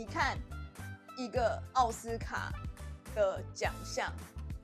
[0.00, 0.38] 你看
[1.18, 2.50] 一个奥斯卡
[3.14, 4.10] 的奖项，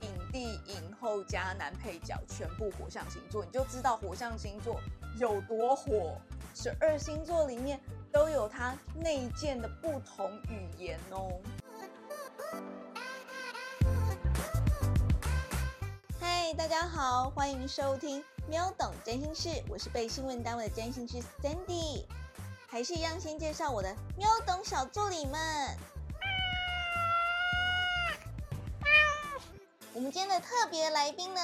[0.01, 4.81] 影帝、影后加男配角全部火象星座，你就知道火象星座
[5.19, 6.19] 有多火。
[6.55, 7.79] 十二星座里面
[8.11, 11.39] 都有它内建的不同语言哦。
[16.19, 22.07] 嗨，大家好，欢迎收听喵懂真心事，我是被新闻单位的真心事 Sandy，
[22.77, 25.41] 还是一样先介绍我的喵懂小助理们。
[29.95, 31.41] 我们今天的特别来宾呢，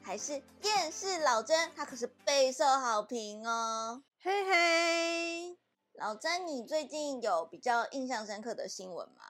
[0.00, 4.00] 还是厌世老詹，他可是备受好评哦。
[4.22, 5.58] 嘿嘿，
[5.94, 9.24] 老詹，你最近有比较印象深刻的新闻吗？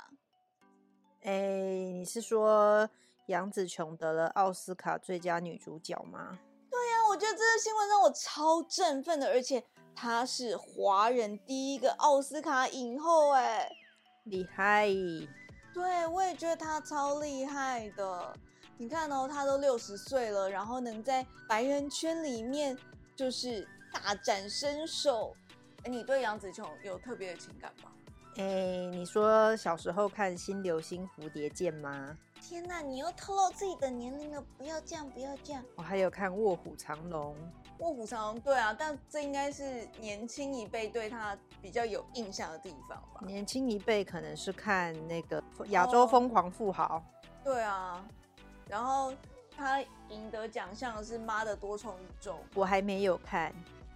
[1.23, 2.87] 哎，你是说
[3.29, 6.39] 杨紫琼得了奥斯卡最佳女主角吗？
[6.71, 9.65] 对呀，我觉得这个新闻让我超振奋的，而且
[9.97, 13.67] 她是华人第一个奥斯卡影后，哎，
[14.25, 14.87] 厉害！
[15.73, 18.33] 对，我也觉得她超厉害的。
[18.77, 22.77] 你看哦，她都六十岁了，然后能在白人圈里面
[23.17, 25.35] 就是大展身手。
[25.85, 27.91] 哎，你对杨紫琼有特别的情感吗？
[28.37, 32.15] 哎，你说小时候看《新流星蝴蝶剑》吗？
[32.43, 34.45] 天哪，你又透露自己的年龄了！
[34.59, 35.65] 不要这样，不要这样。
[35.75, 37.35] 我还有看《卧虎藏龙》。
[37.79, 43.21] 卧虎藏龙，对啊，但这应该是年轻一辈对他比较有印象的地方吧？
[43.25, 47.03] 年轻一辈可能是看那个《亚洲疯狂富豪》。
[47.45, 48.05] 对啊。
[48.69, 49.13] 然后
[49.57, 53.53] 他赢得奖项是《妈的多重宇宙》，我还没有看，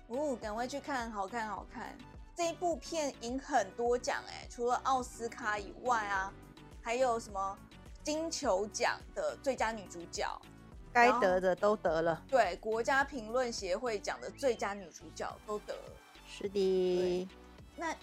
[0.07, 1.97] 哦，赶快去看，好看好看。
[2.37, 6.33] 这一部片赢很多奖哎，除了奥斯卡以外啊，
[6.81, 7.59] 还有什么
[8.05, 10.41] 金球奖的最佳女主角，
[10.93, 12.23] 该得的都得了。
[12.29, 15.93] 对，国家评论协会奖的最佳女主角都得了。
[16.27, 17.29] 是的，
[17.77, 17.95] 那。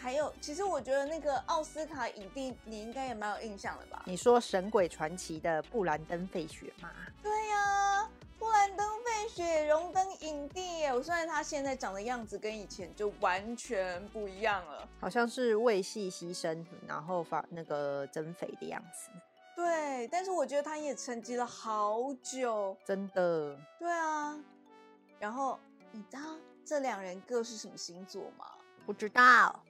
[0.00, 4.00] 还有，其实我觉得那个奥斯卡影帝，你应该也蛮有印象的吧？
[4.06, 6.88] 你说《神鬼传奇》的布兰登·费雪吗？
[7.20, 8.08] 对呀，
[8.38, 10.94] 布兰登·费雪荣登影帝耶！
[10.94, 19.10] 我虽然他现在长的样子跟以前就完全不一样了，好像是为戏牺牲，然后发那个增肥的样子。
[19.58, 23.58] 对，但是我觉得他也沉寂了好久，真的。
[23.76, 24.38] 对啊，
[25.18, 25.58] 然后
[25.90, 26.20] 你知道
[26.64, 28.46] 这两人各是什么星座吗？
[28.86, 29.60] 不知道。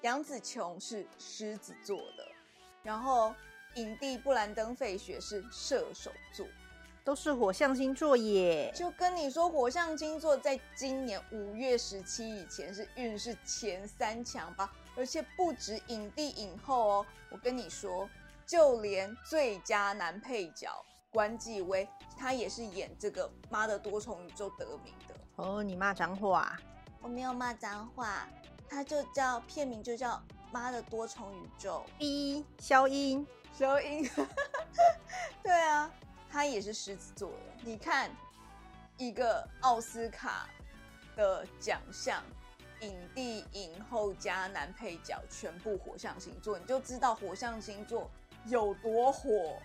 [0.00, 2.26] 杨紫琼是狮子座的，
[2.82, 3.34] 然后
[3.74, 6.46] 影帝布兰登·费雪是射手座，
[7.04, 8.72] 都是火象星座耶。
[8.74, 17.06] 就跟你说，火象星座在今年五月十七以前是运势前三强吧，而且不止影帝影后哦。
[17.28, 18.08] 我跟你说，
[18.46, 20.70] 就连最佳男配角
[21.10, 21.88] 关继威，
[22.18, 25.14] 他也是演这个《妈的多重宇宙》得名的。
[25.36, 26.56] 哦，你骂脏话？
[27.00, 28.28] 我没有骂脏话。
[28.68, 30.12] 他就叫片名，就叫
[30.50, 31.84] 《妈的多重宇宙》。
[31.98, 34.08] 一消音，消音。
[35.42, 35.90] 对啊，
[36.30, 37.36] 他也是狮子座的。
[37.62, 38.10] 你看，
[38.96, 40.48] 一个奥斯卡
[41.14, 42.22] 的奖项，
[42.80, 48.10] 影帝、影后加男配角全部火象星座，你就知道火象星座
[48.46, 49.56] 有多火，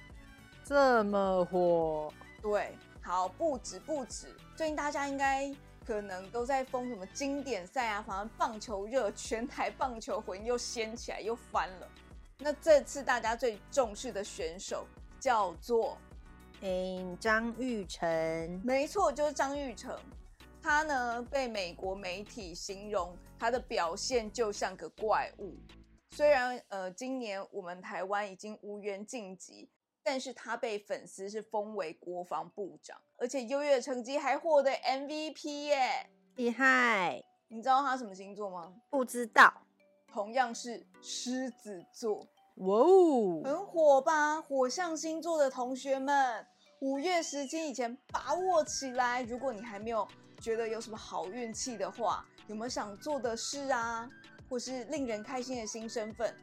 [0.64, 2.14] 这么火。
[2.42, 5.54] 对，好，不止不止，最近大家应该。
[5.86, 11.88] 可能都在封什么经典赛啊，反正棒球热，全台棒球魂又掀起来，又翻了。
[12.38, 14.86] 那这次大家最重视的选手
[15.20, 15.98] 叫做，
[16.62, 18.08] 嗯，张玉成，
[18.64, 19.98] 没错，就是张玉成。
[20.62, 25.56] 他呢被美国媒体形容他的表现就像个怪物。
[26.12, 29.70] 虽然呃，今年我们台湾已经无缘晋级。
[30.02, 37.22] 但是他被粉丝是封为国防部长，而且优越成绩还获得 MVP 耶，厉害！
[37.50, 38.74] 你知道他什么星座吗？
[38.90, 39.54] 不知道。
[40.08, 44.42] 同样是狮子座，哇哦，很火吧？
[44.42, 46.48] 火象星座的同学们，
[46.80, 49.22] 五月十七以前把握起来。
[49.24, 50.08] 如果你还没有
[50.42, 54.10] 觉得有什么好运气的话，有没有想做的事啊，
[54.50, 56.36] 或是令人开心的新身份，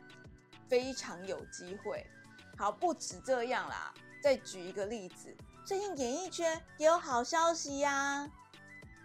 [0.68, 2.06] 非常有机会。
[2.56, 3.92] 好，不止这样啦，
[4.22, 8.30] 再举一个例子，最近演艺圈也有好消息呀。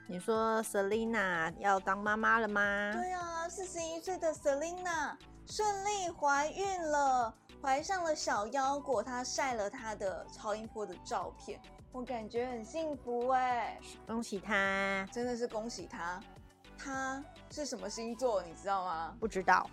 [0.07, 2.91] 你说 Selina 要当妈妈了吗？
[2.93, 5.15] 对啊，四十一岁的 Selina
[5.47, 11.59] 顺利怀孕了，怀上了小腰果，她晒了她的超音波的照片，
[11.91, 16.21] 我感觉很幸福哎，恭喜她，真的是恭喜她。
[16.83, 19.15] 她是什么星座，你知道吗？
[19.19, 19.69] 不知道。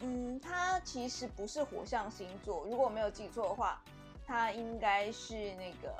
[0.00, 3.80] 嗯，他其实不是火象星座，如果我没有记错的话，
[4.26, 5.94] 他应该是那个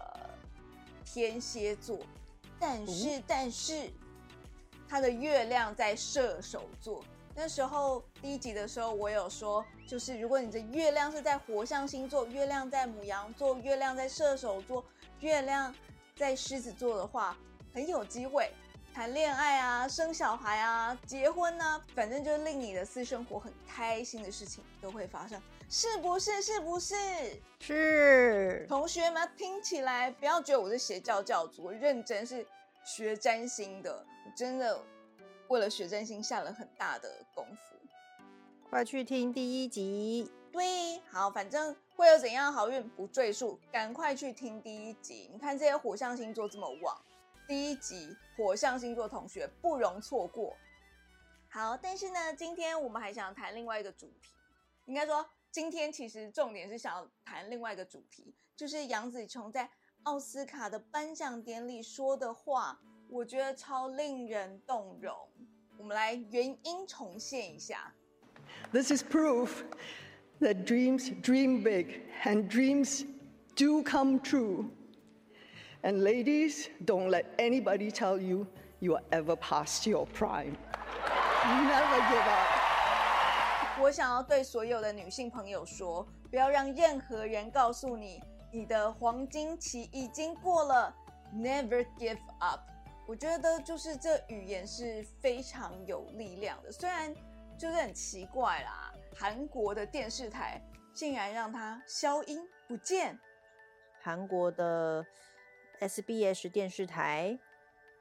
[1.05, 2.01] 天蝎座。
[2.59, 3.89] 但是，但是
[4.89, 7.05] 他的月亮在射手座，
[7.35, 14.85] 那时候第一集的时候，我有说，就是如果你的月亮是在火象星座，月亮在母羊座，月亮在射手座，
[15.21, 15.73] 月亮
[16.17, 17.37] 在狮子座的话，
[17.73, 18.53] 很有机会
[18.95, 25.41] 谈恋爱啊、生小孩啊、结婚啊，反正就令你的私生活很开心的事情都会发生，
[25.71, 26.43] 是不是？
[26.43, 26.95] 是不是？
[27.61, 28.67] 是。
[28.69, 32.47] 同学们听起来不要觉得我是邪教教主，我认真是
[32.85, 34.05] 学占星的，
[34.37, 34.79] 真的。
[35.49, 37.77] 为了学占星下了很大的功夫，
[38.71, 40.33] 快去听第一集。
[40.51, 45.29] 对，好，反正会有怎样好运不赘述，赶快去听第一集。
[45.31, 46.97] 你看这些火象星座这么旺，
[47.47, 50.57] 第一集火象星座同学不容错过。
[51.49, 54.31] 好，但是呢，今天我们还想谈另外一个主题，
[54.87, 59.69] 应该说今天其实重点是想要谈另外一个主题，就是杨紫琼在
[60.05, 62.81] 奥斯卡的颁奖典礼说的话。
[63.09, 65.15] 我觉得超令人动容，
[65.77, 67.93] 我们来原音重现一下。
[68.73, 69.65] This is proof
[70.41, 73.05] that dreams dream big and dreams
[73.55, 74.71] do come true.
[75.85, 78.47] And ladies, don't let anybody tell you
[78.79, 80.57] you are ever past your prime.
[81.45, 83.81] Never give up.
[83.81, 90.95] 我想要对所有的女性朋友说，不要让任何人告诉你你的黄金期已经过了。
[91.35, 92.61] Never give up.
[93.09, 97.13] 我觉得就是这语言是非常有力量的，虽然
[97.59, 100.63] 就是很奇怪啦，韩国的电视台
[100.95, 103.19] 竟然让它消音不见。
[104.01, 105.05] 韩国的
[105.83, 107.37] SBS 电视台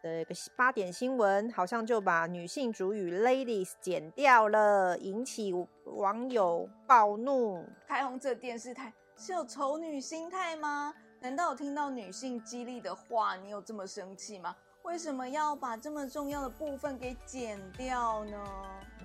[0.04, 5.52] 的一个八点新闻，好像就把女性主语 ladies 剪掉了，引起
[5.86, 7.66] 网友暴怒。
[7.88, 10.94] 开红这电视台是有丑女心态吗？
[11.20, 14.56] 难道有听到女性激励的话，你有这么生气吗？
[14.84, 18.44] 为什么要把这么重要的部分给剪掉呢？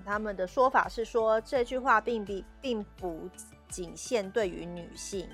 [0.04, 3.28] 他们的说法是说，这句话并比并不
[3.70, 5.28] 仅限对于女性，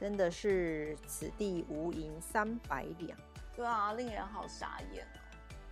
[0.00, 3.18] 真的是此地无银三百两。
[3.54, 5.20] 对啊，令人好傻眼哦！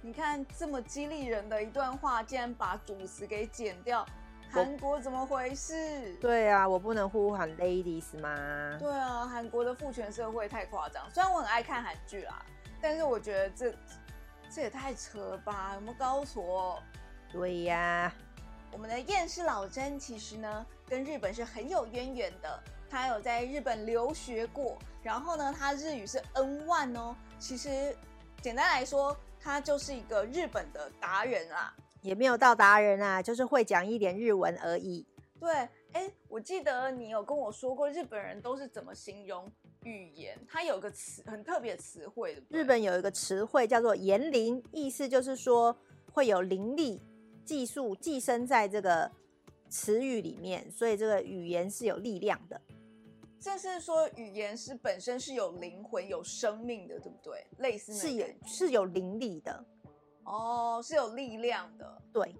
[0.02, 4.04] 你看这么激励人的一段话，竟然把主词给剪掉，
[4.50, 6.14] 韩国怎么回事？
[6.16, 8.76] 对啊，我不能呼喊 ladies 吗？
[8.78, 11.10] 对啊，韩国的父权社会太夸张。
[11.10, 12.44] 虽然我很爱看韩剧啦。
[12.80, 13.74] 但是我觉得这
[14.50, 15.72] 这也太扯了吧？
[15.74, 16.80] 有没有搞错？
[17.32, 18.12] 对呀，
[18.70, 22.62] 我们的厌世老真其实呢，跟日本是很有渊源的。
[22.90, 27.14] 他有在日本留学过，然后呢，他日语是 N one 哦。
[27.38, 27.94] 其实
[28.42, 35.06] 简单来说，他就是一个日本的达人啊，也没有到达人啊，就是会讲一点日文而已。
[35.38, 39.50] 对，哎，我记得你有跟我说过，日本人都是怎么形容？
[39.84, 45.74] 语言它有个词很特别的词汇的，日本有一个词汇叫做“言灵”，意思就是说
[46.12, 47.00] 会有灵力
[47.44, 49.08] 技术寄生在这个
[49.68, 52.60] 词语里面，所以这个语言是有力量的。
[53.40, 57.46] 这是说语言是本身是有灵魂、有生命的，对不对？
[57.58, 59.64] 类似是有是有灵力的，
[60.24, 62.34] 哦，是有力量的，对。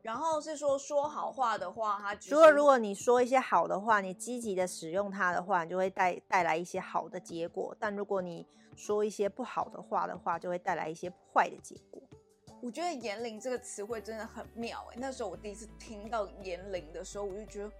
[0.00, 8.46] 然后是说说好话的话，它如果如果你说一些好的话，你积极的使用它的话，就会带带来一些好的结果；但如果你
[8.76, 12.00] 说一些不好的话的话，就会带来一些坏的结果。
[12.62, 14.96] 我觉得“言灵”这个词汇真的很妙哎！
[14.98, 17.70] 那时候我第一次听到“言灵”的时候，我就觉得，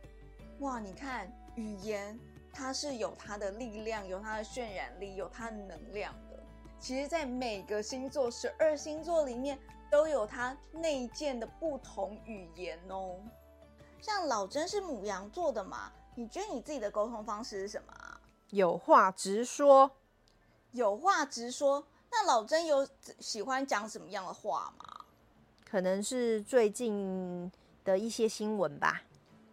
[0.60, 2.18] 哇，你看语言
[2.58, 6.42] 它是有它的力量，有它的渲染力，有它的能量的。
[6.80, 9.58] 其实，在每个星座十二星座里面。
[9.90, 13.16] 都有它内建的不同语言哦。
[14.02, 15.90] 像老真是母羊座的嘛？
[16.14, 18.20] 你觉得你自己的沟通方式是什么啊？
[18.50, 19.90] 有话直说。
[20.72, 21.86] 有话直说。
[22.10, 22.86] 那老真有
[23.18, 25.06] 喜欢讲什么样的话吗？
[25.64, 27.50] 可能是最近
[27.82, 29.04] 的一些新闻吧。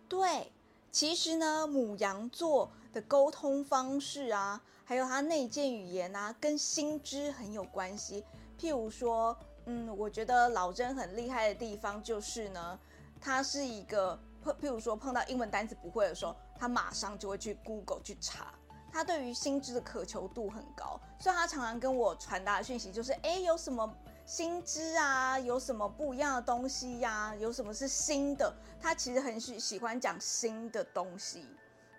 [0.09, 0.51] 对，
[0.91, 8.25] 其实呢，母羊座的沟通方式啊，还有他内建语言啊，跟心知很有关系。
[8.57, 9.37] 譬如说。
[9.67, 12.79] 嗯，我觉得老真很厉害的地方就是呢，
[13.19, 18.53] 他是一个碰，譬如说碰到英文单词不会的时候，他马上就会去 Google 去查。
[18.93, 23.91] 他对于新知的渴求度很高，所以他常常跟我传达的讯息就是：哎，有什么
[24.27, 25.39] 新知啊？
[25.39, 27.33] 有什么不一样的东西呀？
[27.39, 28.55] 有什么是新的？
[28.79, 31.43] 他其实很喜喜欢讲新的东西，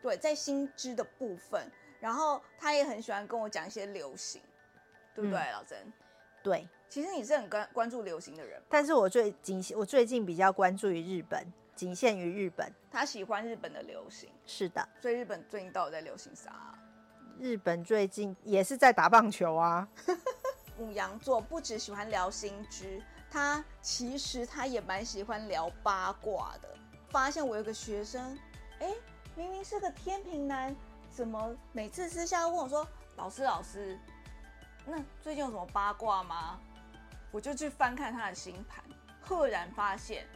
[0.07, 1.69] 对，在新知的部分。
[1.99, 4.41] 然后他也很喜欢跟我讲一些流行，
[5.13, 5.77] 对不对，老曾？
[6.45, 6.69] 对。
[6.89, 11.45] 其实你是很关关注流行的人，但是我最仅我最近比较关注于日本，
[11.75, 12.73] 仅限于日本。
[12.89, 14.89] 他喜欢日本的流行，是的。
[15.03, 16.79] 所以日本最近到底在流行啥？
[17.41, 19.89] 日本最近也是在打棒球啊。
[20.79, 26.69] 母羊座不只喜欢聊新知，他其实他也蛮喜欢聊八卦的。
[27.09, 28.39] 发现我有个学生，
[28.79, 28.95] 哎，
[29.37, 30.75] 明明是个天平男，
[31.11, 33.99] 怎么每次私下问我说：“老师，老师，
[34.87, 36.59] 那最近有什么八卦吗？”
[37.31, 38.83] 我就去翻看他的星盘，
[39.21, 40.27] 赫然发现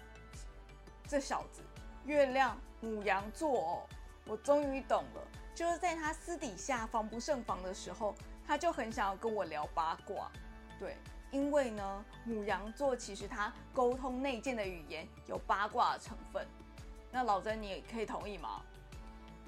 [1.09, 1.63] 这小子
[2.05, 3.83] 月亮母羊座哦。
[4.27, 5.23] 我终于懂了，
[5.55, 8.15] 就是在他私底下防不胜防的时候，
[8.47, 10.31] 他就很想要跟我聊八卦。
[10.79, 10.99] 对，
[11.31, 16.47] 因为呢，母羊座其实他沟通内建的语言有八卦的成分。
[17.11, 18.63] 那老曾，你也可以同意吗？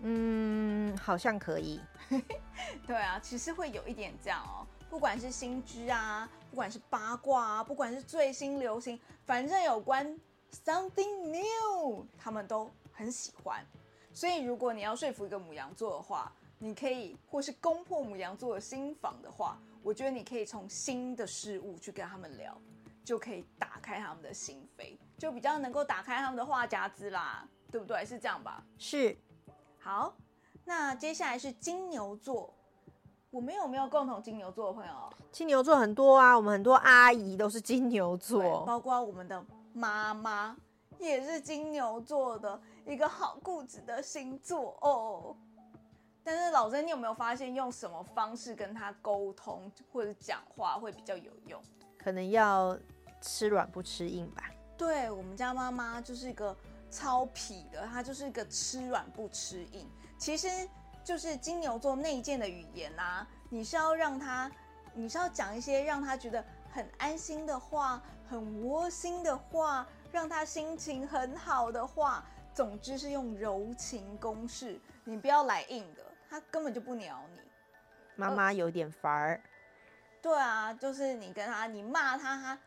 [0.02, 1.80] 嗯，好像可以。
[2.86, 4.66] 对啊，其实会有一点这样哦。
[4.90, 10.14] 不管是新知啊，不管是八卦啊，不管是最新流行，反正有关
[10.64, 13.64] something new，他们都很喜欢。
[14.12, 22.60] 所以，如果你要说服一个母羊座的话，你可以或是攻破母羊座的心房的话，我觉得你可以从新的事物去跟他们聊，
[23.02, 28.04] 就可以打开他们的心扉，就比较能够打开他们的话匣子啦，对不对？
[28.04, 28.62] 是这样吧？
[28.76, 29.16] 是。
[29.82, 30.14] 好，
[30.64, 32.54] 那接下来是金牛座，
[33.30, 34.92] 我们有没有共同金牛座的朋友？
[35.32, 40.56] 金牛座很多啊，我们很多阿姨都是金牛座，包括我们的妈妈
[41.00, 42.60] 也是金牛座的。
[42.86, 45.36] 一个好固执的星座哦，
[46.22, 51.60] 但是老曾，你有没有发现用什么方式跟他沟通或者讲话会比较有用？
[51.98, 52.78] 可能要
[53.20, 54.44] 吃软不吃硬吧。
[54.76, 56.56] 对我们家妈妈就是一个
[56.92, 59.90] 超痞的，他就是一个吃软不吃硬。
[60.18, 60.48] 其实
[61.02, 64.48] 就是金牛座内建的语言啊，你是要让他，
[64.92, 72.24] 你是要讲一些让他觉得很安心的话，很窝心的话，让他心情很好的话。
[72.54, 77.40] 总之是用柔情攻势，你不要来硬的，他根本就不鸟你。
[78.14, 79.42] 妈妈有点烦儿。
[80.20, 82.58] 对啊，就是你跟他，你骂他，他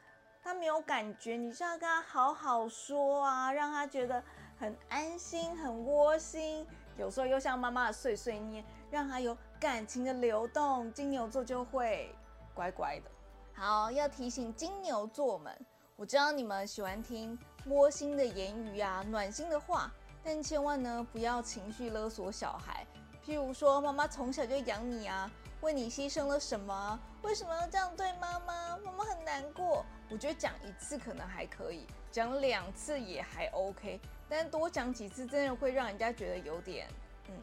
[0.46, 4.24] 他没有感觉，你就要跟他好好说啊，让他觉得
[4.60, 6.64] 很安心、很窝心。
[7.00, 12.14] 有时候又像妈妈的碎碎念，让他有感情的流动，金牛座就会
[12.54, 13.10] 乖乖的。
[13.56, 15.52] 好，要提醒金牛座们。
[15.96, 17.36] 我知道你们喜欢听
[17.66, 19.92] 窝心的言语啊，暖心的话，
[20.24, 22.86] 但千万呢不要情绪勒索小孩。
[23.25, 25.28] 譬如说，妈妈从小就养你啊，
[25.65, 27.00] 为你牺牲了什么？
[27.24, 28.77] 为什么要这样对妈妈？
[28.77, 29.84] 妈妈很难过。
[30.12, 36.88] 我觉得讲一次可能还可以，讲两次也还 OK，但多讲几次真的会让人家觉得有点
[37.27, 37.34] 嗯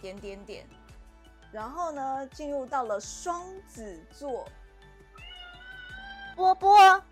[0.00, 0.64] 点点点。
[1.50, 4.48] 然后呢，进入到了双子座，
[6.36, 7.02] 波波。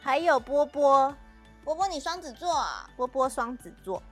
[0.00, 1.14] 还有波波，
[1.64, 2.90] 波波，你双子座啊？
[2.94, 4.02] 波波双子座，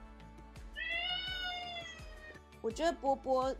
[2.61, 3.55] 我觉得波波，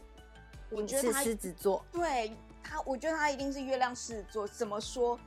[0.76, 4.48] 我觉得他狮子座，对他，我觉得他一定是月亮狮子座。
[4.48, 5.20] 怎么说？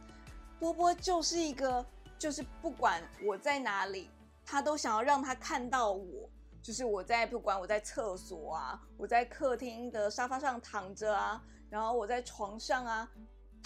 [0.59, 1.85] 波波就是一个，
[2.19, 4.11] 就是不管我在哪里，
[4.45, 6.29] 他都想要让他看到我。
[6.63, 13.11] 就是我在不管我在厕所啊，我在客厅的沙发上躺着啊，然后我在床上啊。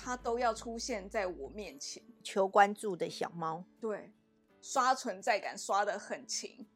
[0.02, 4.10] 他都要出现在我面前，求关注的小猫，对，
[4.62, 6.66] 刷存在感刷的很勤，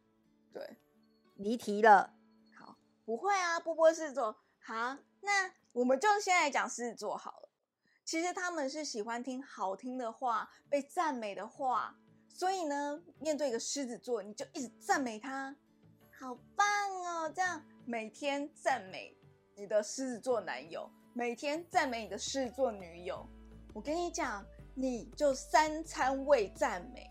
[0.52, 0.76] 对，
[1.36, 2.12] 离题了，
[2.54, 7.48] 好，不会啊，波波狮子座，好，那我们就先来讲狮子座好了。
[8.02, 11.94] 其实他们是喜欢听好听的话，被赞美的话，
[12.30, 15.54] 所以呢，面对一个狮子座，你就一直赞美他，
[16.18, 16.66] 好棒
[17.02, 19.14] 哦，这样每天赞美
[19.54, 20.90] 你的狮子座男友。
[21.12, 23.28] 每天赞美你的狮子座女友，
[23.74, 24.42] 我跟你讲，
[24.74, 27.10] 你就三餐未赞美，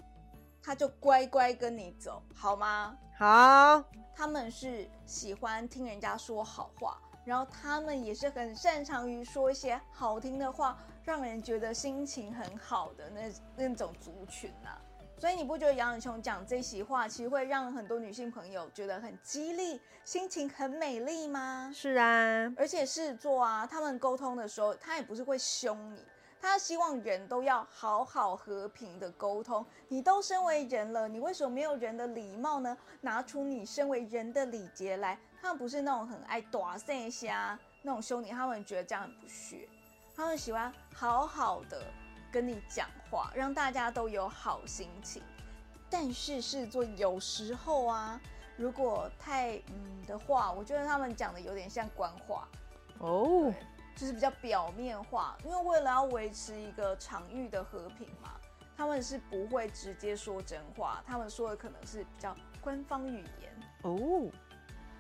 [0.59, 2.97] 他就乖乖跟你走，好吗？
[3.15, 3.83] 好。
[4.15, 14.77] 他们是喜欢听人家说好话，然后他们也是很擅长于说一些好听的话，让人觉得心情很好的那那种族群呐。
[15.19, 21.71] 所以你不觉得杨永琼讲这席话，其实会让很多女性朋友觉得很激励，心情很美丽吗？
[21.73, 26.05] 是啊，而且狮子座啊，他们沟通的时候，他也不是会凶你，
[26.43, 29.65] 他希望人都要好好和平的沟通。
[29.87, 32.77] 你都身为人了，你为什么没有人的礼貌呢？
[32.99, 35.17] 拿出你身为人的礼节来。
[35.41, 39.69] 他们不是那种很爱打一下那种兄弟，他们觉得这样很不屑，
[40.13, 41.81] 他们喜欢好好的。
[42.29, 45.23] 跟你讲话，让大家都有好心情。
[45.89, 48.19] 但是狮子座有时候啊，
[48.57, 52.49] 如果太嗯的话，我觉得他们讲的有点像官话
[52.99, 53.53] 哦，
[53.95, 55.37] 就是比较表面化。
[55.43, 58.31] 因为为了要维持一个场域的和平嘛，
[58.75, 64.31] 他们是不会直接说真话，他们说的可能是比较官方语言哦。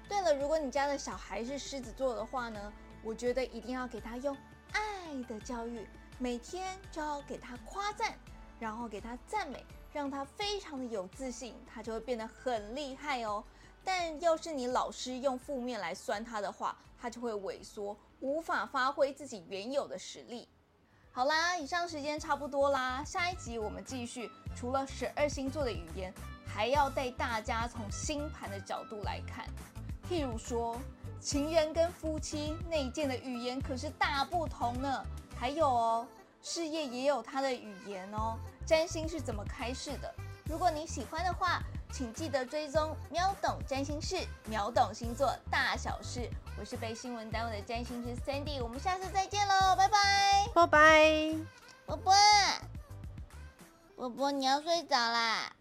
[0.07, 2.73] 对了，如果你家的小孩是狮子座的话呢，
[3.03, 4.35] 我觉得一定要给他用
[4.71, 5.87] 爱的教育。
[6.19, 8.13] 每天就要给他夸赞，
[8.59, 13.43] 然后给他赞美，让他非常的有自信，他就会变得很厉害哦。
[13.83, 20.47] 但要是你老师用负面来酸他的话，他就会萎缩，无法发挥自己原有的实力。
[21.11, 26.13] 好啦，以上时间差不多啦，下一集我们继续，除了十二星座的语言，
[26.47, 29.45] 还要带大家从星盘的角度来看。
[30.09, 30.79] 譬如说，
[31.19, 35.05] 情人跟夫妻内建的语言可是大不同呢。
[35.37, 36.07] 还有哦，
[36.41, 38.39] 事业也有它的语言哦。
[38.65, 40.15] 占星是怎么开始的？
[40.45, 41.61] 如果你喜欢的话，
[41.93, 46.27] 请记得追踪秒懂占星事，秒懂星座大小事。
[46.59, 51.35] 我是被新闻单位的占星师 Sandy，我们下次再见喽，拜拜，拜拜，
[51.85, 52.13] 波波，
[53.95, 55.53] 波波你要睡着啦。